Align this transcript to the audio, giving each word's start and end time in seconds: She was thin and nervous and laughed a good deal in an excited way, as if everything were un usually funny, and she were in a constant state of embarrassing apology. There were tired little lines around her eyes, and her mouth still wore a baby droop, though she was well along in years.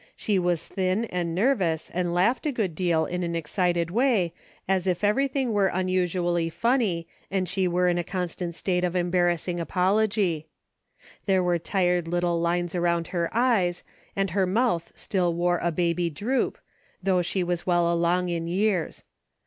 She 0.15 0.39
was 0.39 0.67
thin 0.67 1.05
and 1.05 1.35
nervous 1.35 1.91
and 1.93 2.11
laughed 2.11 2.47
a 2.47 2.51
good 2.51 2.73
deal 2.73 3.05
in 3.05 3.21
an 3.21 3.35
excited 3.35 3.91
way, 3.91 4.33
as 4.67 4.87
if 4.87 5.03
everything 5.03 5.53
were 5.53 5.71
un 5.71 5.89
usually 5.89 6.49
funny, 6.49 7.07
and 7.29 7.47
she 7.47 7.67
were 7.67 7.87
in 7.87 7.99
a 7.99 8.03
constant 8.03 8.55
state 8.55 8.83
of 8.83 8.95
embarrassing 8.95 9.59
apology. 9.59 10.47
There 11.27 11.43
were 11.43 11.59
tired 11.59 12.07
little 12.07 12.41
lines 12.41 12.73
around 12.73 13.09
her 13.09 13.29
eyes, 13.31 13.83
and 14.15 14.31
her 14.31 14.47
mouth 14.47 14.91
still 14.95 15.35
wore 15.35 15.59
a 15.61 15.71
baby 15.71 16.09
droop, 16.09 16.57
though 17.03 17.21
she 17.21 17.43
was 17.43 17.67
well 17.67 17.93
along 17.93 18.29
in 18.29 18.47
years. 18.47 19.03